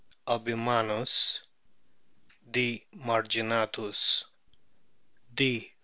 albimanus, 0.27 1.43
D. 2.49 2.83
marginatus, 2.91 4.25
D. 5.31 5.71